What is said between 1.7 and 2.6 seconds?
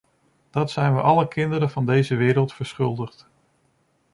deze wereld